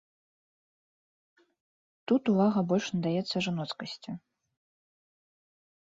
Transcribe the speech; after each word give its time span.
Тут 2.11 2.23
увага 2.35 2.59
больш 2.73 2.85
надаецца 2.95 3.37
жаноцкасці. 3.49 4.11